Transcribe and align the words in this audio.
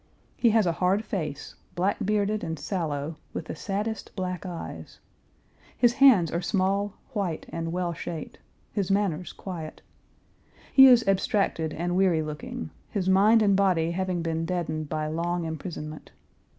He 0.35 0.49
has 0.49 0.65
a 0.65 0.71
hard 0.71 1.05
face, 1.05 1.53
black 1.75 1.97
bearded 2.03 2.43
and 2.43 2.57
sallow, 2.57 3.17
with 3.33 3.45
the 3.45 3.55
saddest 3.55 4.15
black 4.15 4.47
eyes. 4.47 4.99
His 5.77 5.93
hands 5.93 6.31
are 6.31 6.41
small, 6.41 6.93
white, 7.13 7.45
and 7.49 7.71
well 7.71 7.93
shaped; 7.93 8.39
his 8.71 8.89
manners 8.89 9.31
quiet. 9.31 9.83
He 10.73 10.87
is 10.87 11.07
abstracted 11.07 11.71
and 11.71 11.95
weary 11.95 12.23
looking, 12.23 12.71
his 12.89 13.07
mind 13.07 13.43
and 13.43 13.55
body 13.55 13.91
having 13.91 14.23
been 14.23 14.43
deadened 14.43 14.89
by 14.89 15.05
long 15.05 15.45
imprisonment. 15.45 16.09